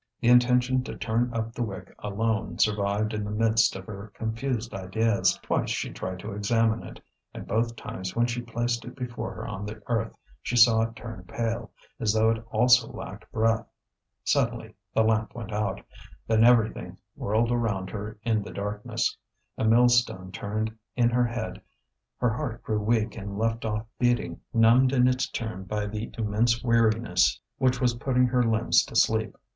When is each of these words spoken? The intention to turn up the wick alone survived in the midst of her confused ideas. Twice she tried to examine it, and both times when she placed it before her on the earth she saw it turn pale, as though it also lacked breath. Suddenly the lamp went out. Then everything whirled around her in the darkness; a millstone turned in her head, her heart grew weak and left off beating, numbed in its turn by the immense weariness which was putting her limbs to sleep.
The 0.19 0.29
intention 0.29 0.83
to 0.85 0.97
turn 0.97 1.31
up 1.31 1.53
the 1.53 1.61
wick 1.61 1.93
alone 1.99 2.57
survived 2.57 3.13
in 3.13 3.23
the 3.23 3.29
midst 3.29 3.75
of 3.75 3.85
her 3.85 4.11
confused 4.15 4.73
ideas. 4.73 5.37
Twice 5.43 5.69
she 5.69 5.91
tried 5.93 6.17
to 6.21 6.31
examine 6.31 6.81
it, 6.81 6.99
and 7.35 7.45
both 7.45 7.75
times 7.75 8.15
when 8.15 8.25
she 8.25 8.41
placed 8.41 8.83
it 8.83 8.95
before 8.95 9.31
her 9.35 9.45
on 9.45 9.63
the 9.63 9.79
earth 9.85 10.17
she 10.41 10.55
saw 10.55 10.81
it 10.81 10.95
turn 10.95 11.25
pale, 11.27 11.69
as 11.99 12.13
though 12.13 12.31
it 12.31 12.43
also 12.49 12.87
lacked 12.91 13.31
breath. 13.31 13.63
Suddenly 14.23 14.73
the 14.95 15.03
lamp 15.03 15.35
went 15.35 15.51
out. 15.53 15.81
Then 16.25 16.43
everything 16.43 16.97
whirled 17.15 17.51
around 17.51 17.91
her 17.91 18.17
in 18.23 18.41
the 18.41 18.49
darkness; 18.51 19.15
a 19.55 19.65
millstone 19.65 20.31
turned 20.31 20.75
in 20.95 21.11
her 21.11 21.27
head, 21.27 21.61
her 22.17 22.33
heart 22.33 22.63
grew 22.63 22.79
weak 22.79 23.15
and 23.19 23.37
left 23.37 23.65
off 23.65 23.85
beating, 23.99 24.41
numbed 24.51 24.93
in 24.93 25.07
its 25.07 25.29
turn 25.29 25.65
by 25.65 25.85
the 25.85 26.09
immense 26.17 26.63
weariness 26.63 27.39
which 27.59 27.79
was 27.79 27.93
putting 27.93 28.25
her 28.25 28.41
limbs 28.41 28.83
to 28.85 28.95
sleep. 28.95 29.37